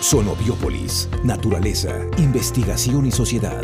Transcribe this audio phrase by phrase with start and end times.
[0.00, 3.62] Sonobiópolis, naturaleza, investigación y sociedad.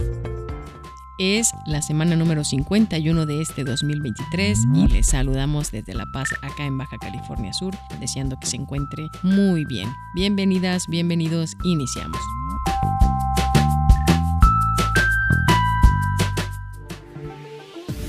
[1.18, 6.64] Es la semana número 51 de este 2023 y les saludamos desde La Paz, acá
[6.64, 9.92] en Baja California Sur, deseando que se encuentre muy bien.
[10.14, 12.20] Bienvenidas, bienvenidos, iniciamos.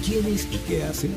[0.05, 1.09] ¿Quién es y qué hace?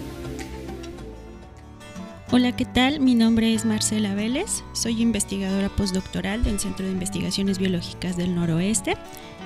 [2.37, 2.99] Hola, ¿qué tal?
[2.99, 8.97] Mi nombre es Marcela Vélez, soy investigadora postdoctoral del Centro de Investigaciones Biológicas del Noroeste.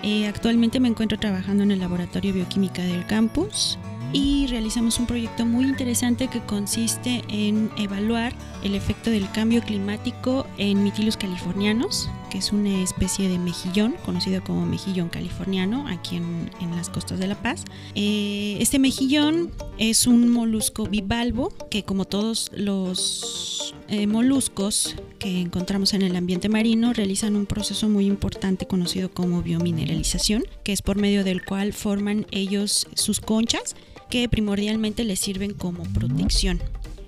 [0.03, 3.79] Eh, actualmente me encuentro trabajando en el Laboratorio Bioquímica del campus
[4.15, 8.33] y realizamos un proyecto muy interesante que consiste en evaluar
[8.63, 14.43] el efecto del cambio climático en Mitilus californianos, que es una especie de mejillón, conocido
[14.43, 17.65] como mejillón californiano, aquí en, las costas de La Paz.
[17.95, 25.95] Eh, este mejillón es un molusco bivalvo que como todos los eh, moluscos que encontramos
[25.95, 30.97] en el ambiente marino realizan un proceso muy importante conocido como biomineralización, que es por
[30.97, 33.75] medio del cual forman ellos sus conchas
[34.11, 36.61] que primordialmente les sirven como protección.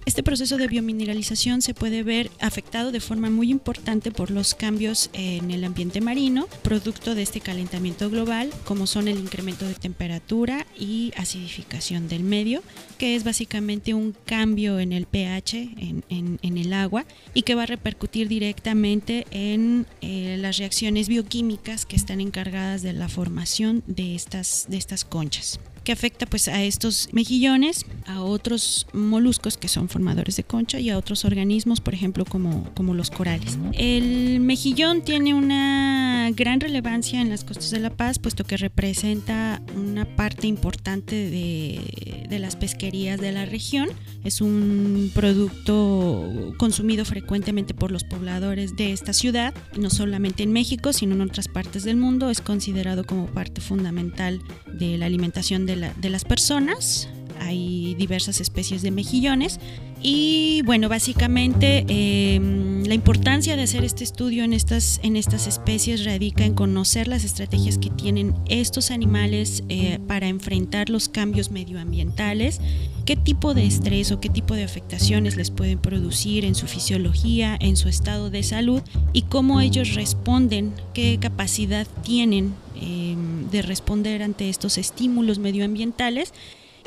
[0.06, 5.10] Este proceso de biomineralización se puede ver afectado de forma muy importante por los cambios
[5.12, 10.66] en el ambiente marino, producto de este calentamiento global, como son el incremento de temperatura
[10.78, 12.62] y acidificación del medio,
[12.96, 15.70] que es básicamente un cambio en el pH,
[16.08, 17.04] en, el agua,
[17.34, 22.94] y que va a repercutir directamente en eh, las reacciones bioquímicas que están encargadas de
[22.94, 25.60] la formación de estas, de estas conchas
[25.90, 30.88] que afecta pues a estos mejillones, a otros moluscos que son formadores de concha y
[30.88, 33.58] a otros organismos, por ejemplo, como, como los corales.
[33.72, 39.60] El mejillón tiene una gran relevancia en las costas de La Paz, puesto que representa
[39.74, 43.88] una parte importante de, de las pesquerías de la región.
[44.22, 50.92] Es un producto consumido frecuentemente por los pobladores de esta ciudad, no solamente en México,
[50.92, 52.30] sino en otras partes del mundo.
[52.30, 54.40] Es considerado como parte fundamental
[54.72, 55.79] de la alimentación de,
[56.10, 57.08] las personas.
[57.40, 59.58] Hay diversas especies de mejillones.
[60.02, 66.04] Y bueno, básicamente em, la importancia de hacer este estudio en estas, en estas especies
[66.04, 72.60] radica en conocer las estrategias que tienen estos animales eh, para enfrentar los cambios medioambientales,
[73.04, 77.56] qué tipo de estrés o qué tipo de afectaciones les pueden producir en su fisiología,
[77.60, 78.80] en su estado de salud
[79.12, 86.32] y cómo ellos responden, qué capacidad tienen em, de responder ante estos estímulos medioambientales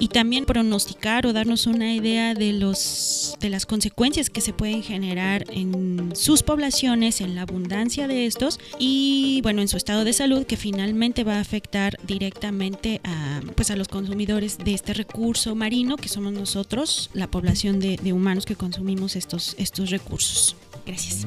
[0.04, 4.84] y también pronosticar o darnos una idea de, los, de las consecuencias que se pueden
[4.84, 10.12] generar en sus poblaciones, en la abundancia de estos y bueno, en su estado de
[10.12, 15.56] salud que finalmente va a afectar directamente a, pues a los consumidores de este recurso
[15.56, 20.58] marino que somos nosotros, la población de, de humanos que consumimos estos, estos recursos.
[20.86, 21.26] Gracias.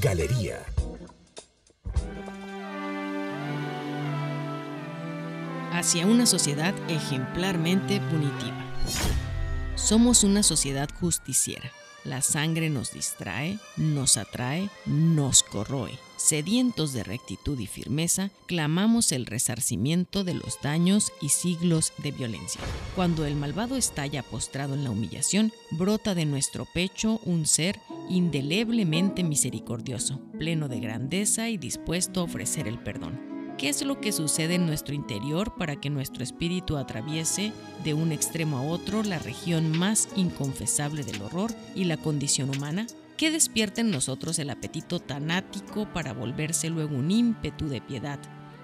[0.00, 0.64] Galería.
[5.72, 8.64] Hacia una sociedad ejemplarmente punitiva.
[9.74, 11.70] Somos una sociedad justiciera.
[12.04, 15.98] La sangre nos distrae, nos atrae, nos corroe.
[16.22, 22.60] Sedientos de rectitud y firmeza, clamamos el resarcimiento de los daños y siglos de violencia.
[22.94, 27.80] Cuando el malvado estalla postrado en la humillación, brota de nuestro pecho un ser
[28.10, 33.18] indeleblemente misericordioso, pleno de grandeza y dispuesto a ofrecer el perdón.
[33.56, 37.50] ¿Qué es lo que sucede en nuestro interior para que nuestro espíritu atraviese
[37.82, 42.86] de un extremo a otro la región más inconfesable del horror y la condición humana?
[43.20, 48.18] ¿Qué despierta en nosotros el apetito tanático para volverse luego un ímpetu de piedad?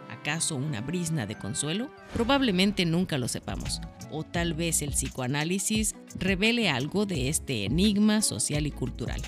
[0.08, 1.90] ¿Acaso una brisna de consuelo?
[2.14, 3.82] Probablemente nunca lo sepamos.
[4.10, 9.20] O tal vez el psicoanálisis revele algo de este enigma social y cultural.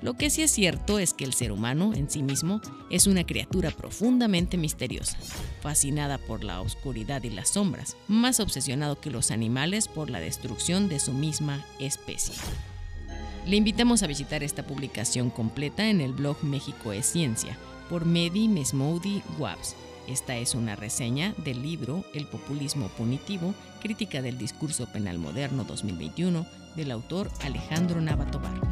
[0.00, 2.60] Lo que sí es cierto es que el ser humano en sí mismo
[2.90, 5.16] es una criatura profundamente misteriosa,
[5.60, 10.88] fascinada por la oscuridad y las sombras, más obsesionado que los animales por la destrucción
[10.88, 12.34] de su misma especie.
[13.46, 17.58] Le invitamos a visitar esta publicación completa en el blog México es Ciencia
[17.88, 19.74] por Medi Mesmoudi Wabs.
[20.06, 26.46] Esta es una reseña del libro El populismo punitivo, crítica del discurso penal moderno 2021
[26.76, 28.71] del autor Alejandro Navatobar.